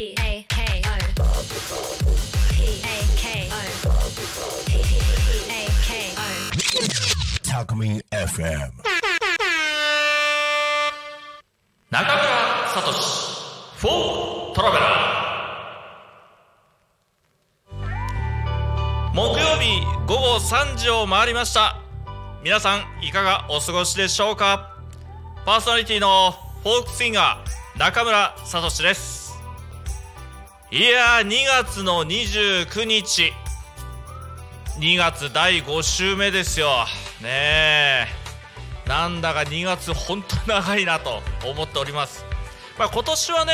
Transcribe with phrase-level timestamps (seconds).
[0.00, 0.46] A K O A
[3.16, 3.58] K O
[4.68, 4.78] A
[5.84, 8.70] K O タクミン FM
[11.90, 12.22] 中村
[12.74, 12.92] 聡
[13.76, 21.76] フォートラベラー木曜日午後3時を回りました
[22.44, 24.76] 皆さんいかがお過ごしでしょうか
[25.44, 26.30] パーソナリティの
[26.62, 29.27] フォークシンガー中村聡です
[30.70, 33.32] いやー2月の29日。
[34.78, 36.84] 2月第5週目ですよ。
[37.22, 38.06] ねえ。
[38.86, 42.26] なんだか2月本当長いなと思っております、
[42.78, 43.52] まあ、今年はね、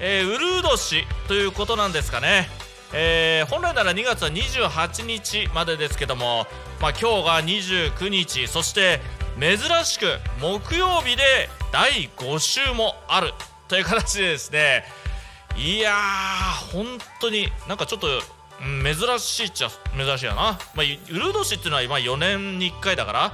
[0.00, 2.48] えー、ウルー年ということなんですかね、
[2.92, 6.46] えー本来なら2月は28日までですけども、
[6.80, 8.46] まあ、今日が29日。
[8.46, 9.00] そして
[9.40, 10.06] 珍しく
[10.40, 13.32] 木曜日で第5週もある
[13.66, 14.84] という形でですね。
[15.56, 16.86] いやー本
[17.20, 18.08] 当になんかちょっと
[18.60, 23.32] 珍しいっちゃ珍しいやな、まあ、ウルー年っていうのは今4年に1回だから。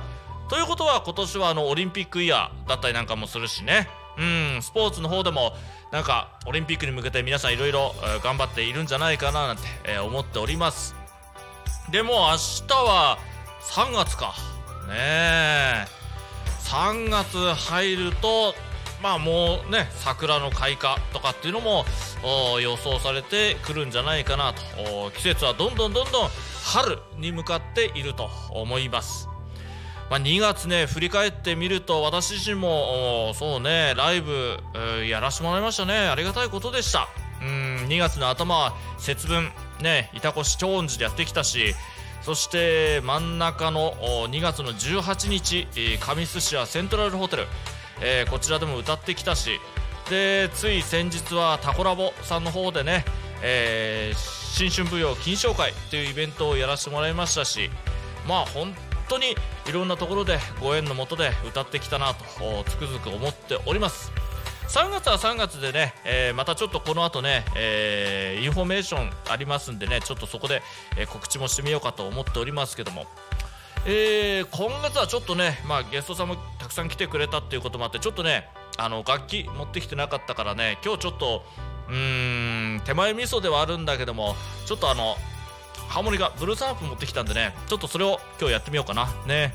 [0.48, 3.88] ということは今年はあのオリンピックイヤーだったりなんかもするしね。
[4.16, 4.22] う
[4.58, 5.52] んスポーツの方でも
[5.92, 10.96] なんかオリンピックに向けて皆さんいろいろ頑張っているんじゃないかななんて、え思っております。
[11.90, 13.18] でも明日は
[13.62, 14.34] 3月か。
[14.88, 15.86] ねえ。
[16.64, 18.54] 3月入ると
[19.02, 21.84] まあもうね桜の開花とかっていうのも
[22.60, 25.10] 予想されてくるんじゃないかなと。
[25.16, 26.28] 季節はどんどんどんどん
[26.64, 29.28] 春に向かっていると思います。
[30.10, 34.58] まあ、2月ね振り返ってみると私自身もそうねライブ、
[35.06, 36.08] やらせてもらいましたね。
[36.08, 37.08] ありがたいことでした。
[37.40, 41.74] うん2月の頭は節分ね板越長音寺でやってきたし
[42.22, 43.92] そして真ん中の
[44.28, 47.46] 2月の18日えー上須市はセントラルホテル、
[48.00, 49.60] えーこちらでも歌ってきたし
[50.10, 53.04] でつい先日はタコラボさんの方でね、
[53.42, 57.70] えー新春舞踊金賞会というイベントをやらせてもらいましたし
[58.26, 58.74] まあ本
[59.08, 62.24] 当にいろんなところでご縁のもとで歌ってきたなと
[62.66, 64.10] つくづく思っております。
[64.68, 70.62] 3月は3月でね、えーまたちょっとこの後ね、えーインフォメーションありますんでねちょっとそこで、
[70.98, 73.06] えー告知もしてみようかと思っておりますけども。
[73.90, 81.42] えー今月はちょっとね、まあ、ゲストさんもたくさん来てくれたっていうこともあってちょっとねあの楽器持ってきてなかったからね今日ちょっと
[81.88, 85.16] うーん手前味噌ではあるんだけどもちょっとあの
[85.88, 89.08] ハーモニカブルースハープ持ってきたんでねちょっとそれを今日やってみようかな。
[89.26, 89.54] ね。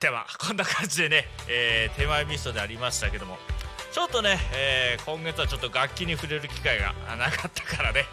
[0.00, 3.36] ではこんな感じでね、えー手前ミストでありましたけども
[3.92, 8.04] ちょっとね、えー今月はちょっと楽器に触れる機会がなかったからね。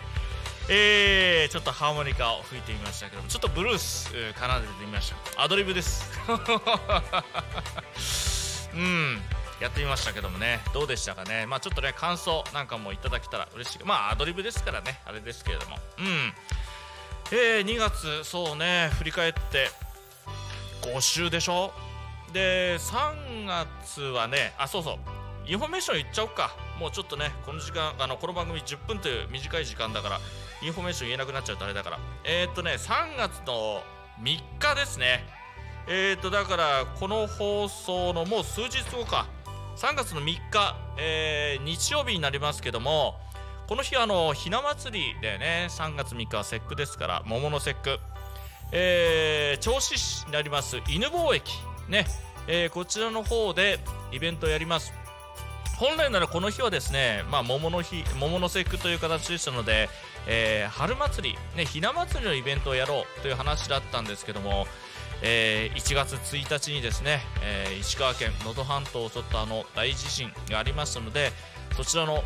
[0.69, 4.25] えーちょっとハーモニカを吹いてみましたけどもちょっとブルース奏でて
[4.85, 5.41] みました。
[5.41, 6.11] アドリブです。
[8.73, 9.21] うん
[9.61, 10.59] やってみましたけどもね。
[10.73, 11.45] どうでしたかね。
[11.45, 14.99] まあちょっとね感想なんかもいただけたら嬉しいまあアドリブですからね。
[15.05, 15.79] あれですけれども。
[15.99, 16.33] うん。
[17.31, 19.71] えー2月そうね振り返って
[20.93, 21.71] 5週でしょ？
[22.33, 24.97] で3月はねあそうそう。
[25.45, 26.55] インフォメーション言っちゃおうか。
[26.79, 30.19] もうちょっとねこの時間あのこの番組10分という短い時間だから
[30.61, 31.99] インフォメーション言えなくなっちゃうとあれだから。
[32.23, 33.81] えー、っとね3月の
[34.21, 35.25] 3日ですね。
[35.87, 39.27] えー、っとだからこの放送のもう数日後か。
[39.77, 43.13] 3月の3日、えー、日曜日になりますけども
[43.67, 47.99] この日はあのひな祭りでね3月3日は節句ですから桃の節句。
[48.71, 51.51] えー、銚子市になります犬吠駅。
[51.87, 52.05] ね、
[52.47, 53.79] えー、こちらの方で
[54.11, 54.93] イベントをやります。
[55.77, 59.89] 本来ならこの日はですね、まあ、桃の日桃の節句という形でしたので、
[60.25, 64.65] えー、春祭り、ね、ひな祭りのイベントをやろうという話だったんですけども、
[65.21, 71.31] えー、1月1日にですね、えー、石川県能登半島を襲ったあの大地震がありましたので
[71.75, 72.23] そちらの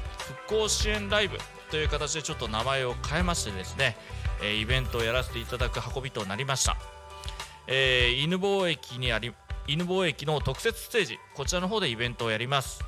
[0.47, 1.37] 復興支援ライブ
[1.71, 3.97] という形でちょっと名前を変えましてですね、
[4.41, 6.77] えイベントをやらせていただく運びとなりました、
[7.67, 9.33] えー、犬吠駅にあり
[9.67, 12.83] 犬吠駅の特設ステージこちらの方でイベントをやります、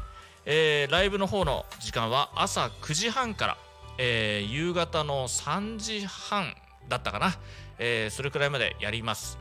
[0.46, 3.58] えー、ライブの方の時間は朝9時半から、
[3.98, 6.56] えー、夕方の3時半
[6.90, 7.34] だったかな、
[7.80, 9.40] えそれくらいまでやります。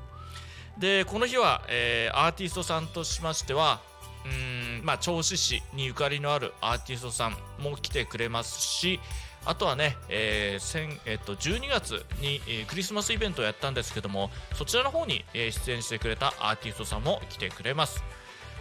[0.79, 3.81] でこの日は、えアーティストさんとしましては
[4.25, 9.01] うんまあ銚子市にゆかりのあるアーティストさんも来てくれますし
[9.45, 18.05] あとはね、えー先えっと、12月に、えー、クリスマスイベントをやったんですけどもそちらの方に、えー、出演してくれたアーティストさんも来てくれます。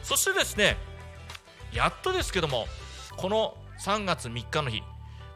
[0.04, 0.78] そしてですね
[1.72, 2.66] やっとですけども
[3.18, 4.82] この3月3日の日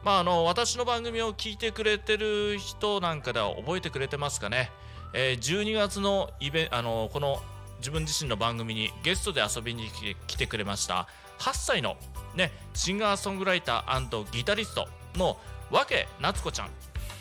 [0.02, 4.70] まああの私の番組を聞いてくれてる人なんかでは覚えてくれてますかね、
[5.14, 7.40] えー、12月のイベあのこの
[7.78, 9.88] 自分自身の番組にゲストで遊びに
[10.26, 11.08] 来てくれました
[11.38, 11.96] 8歳の、
[12.34, 15.36] ね、シンガーソングライターギタリストの
[15.70, 16.70] わけ夏子ちゃん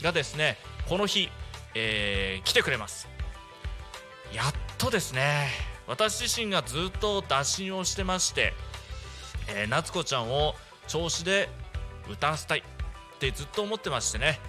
[0.01, 0.57] がですね
[0.87, 1.29] この日、
[1.73, 3.07] えー、来てくれます。
[4.33, 5.47] やっとですね
[5.87, 8.53] 私自身がずっと打診をしてまして、
[9.47, 10.55] えー、夏子ちゃんを
[10.87, 11.49] 調子で
[12.09, 14.39] 歌わせたいってずっと思ってましてね。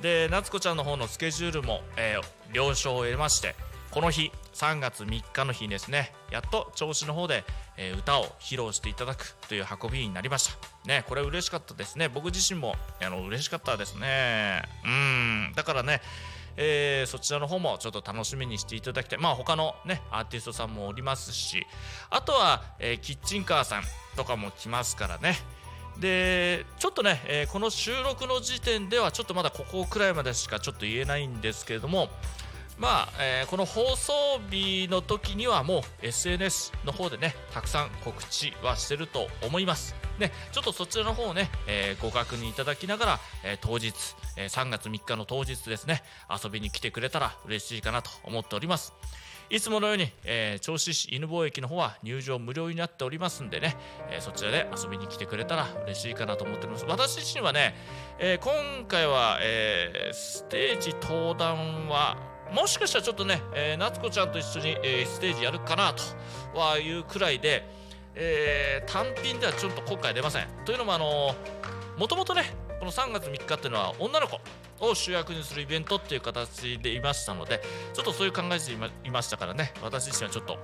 [0.00, 3.54] で夏子ちゃんの方のスケジュールも、えー、了承を得まして
[3.92, 7.44] この日3月3日の日にですねやっと調子の方で、
[7.76, 10.54] え、歌を披露していただくという運びになりました。
[10.88, 12.08] ねこれ嬉しかったですね。
[12.08, 14.62] 僕自身もあの嬉しかったですね。
[14.84, 15.52] うん。
[15.54, 16.00] だからね
[16.56, 19.18] えー、そちらの方もちょっと楽しみにしていただきたい。
[19.18, 21.66] まあ他のねアーティストさんもおりますし。
[22.10, 23.82] あとは、えー、キッチンカーさん
[24.16, 25.36] とかも来ますからね。
[25.98, 32.08] でちょっとね、えー、この収録の時点ではちょっとまだここくらいまでしかちょっと言えないんですけれども
[32.78, 34.12] まあ、えー、この放送
[34.50, 39.94] 日の時にはもう SNS の方でねたくさん告知はしてると思います。
[40.18, 43.92] ね、ちょっとそちらの方をね、えー、ご確認いただきながら、えー、当日、
[44.36, 48.92] え、3月3日の当日ですね遊びに来てくれたら嬉しいかなと思っております。
[49.50, 53.76] いつものように、え、銚子市犬貿易の方は入場無料になっておりますんでね、
[54.10, 56.86] え、そちらで遊びに来てくれたら嬉しいかなと思っております。
[56.86, 57.74] 私自身はね、
[58.18, 67.66] え、今回は、えステージ登壇はもしかしたらちょっとね、えー、夏子ちゃんと一緒に、えー、ステージやるかなとはいうくらいで、
[68.14, 70.46] えー、単品ではちょっと今回出ません。
[70.64, 71.34] というのもあの
[71.98, 72.44] もともとね
[72.78, 74.38] この3月3日っていうのは女の子
[74.80, 77.60] を主役にするイベントっていう形でいましたので
[77.92, 78.72] ちょっとそういう考えで
[79.04, 80.58] いましたからね私自身はちょっと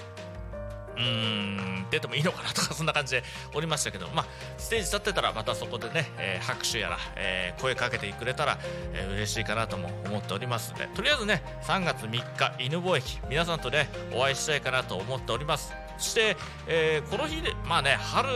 [0.96, 3.22] うーん出てもいいのかなとかそんな感じで
[3.54, 4.26] おりましたけどまあ
[4.58, 8.58] ステージ立ってたらまたそこでね、えー、拍手やら、えー、声かけてくれたら、
[8.92, 15.89] えー、嬉しいかなとも思っておりますのでとりあえずね3月3日犬吠駅皆さんとねお会いしたいかなと思っております。
[16.00, 18.28] そして、えー、この日でまあね春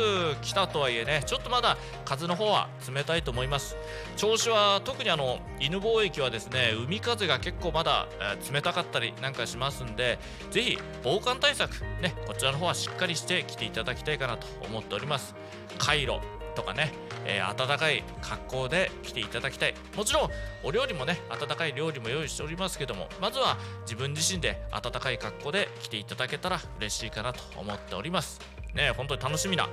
[0.43, 3.77] 来たとはいえねちょっとまだ風の方は冷たいと思います。
[4.17, 10.19] 調子は特にあの犬貿易はですね海風が結構まだ、えー、冷たかったりなんかしますんで
[10.51, 15.35] ぜひ防寒対策ねこちらの方はしっかりして来ていただきたいかなと思っております。
[15.79, 16.21] カイロ。
[16.55, 16.93] とかね
[17.27, 19.75] えー、暖かい格好で来ていただきたい。
[19.97, 20.31] もちろん
[20.63, 28.41] お料理もね温かい料理も用意しておりますけどもまずは自分自身で温かい格好で来ていただけたら嬉しいかなと思っております。
[28.75, 29.69] ね本当に楽しみな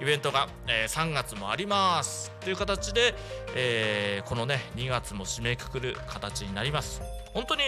[0.00, 2.30] イベントが、えー、3月もあります。
[2.40, 3.14] という形で、
[3.54, 7.02] えー、このね2月も締めくくる形になります。
[7.32, 7.62] 本当に、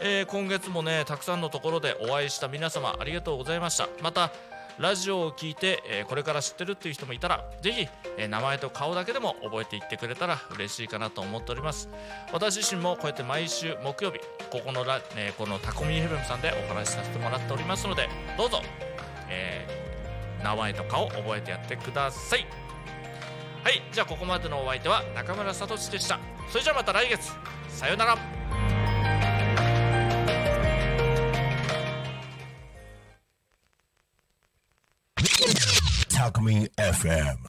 [0.00, 3.88] え、今月もねたくさんのところでお会いした皆様ありがとうございました。
[4.00, 4.30] また
[4.78, 11.88] ラジオを聞いて、えこれから知ってるっていう人もいたらぜひ、え名前と顔だけでも覚えていってくれたら嬉しいかなと思っております。
[12.32, 14.20] 私自身もこうやって毎週木曜日
[14.50, 18.62] ここのラ、えこのタコミヘブンさんでお話しさせてもらっておりますのでどうぞ、
[19.28, 22.46] えー、名前と顔覚えてやってください。
[23.64, 26.20] はいじゃあここまでのお相手は中村聡でした。
[26.50, 27.32] それじゃあまた来月。
[27.68, 28.37] さよなら。
[36.28, 37.47] Alchemy FM.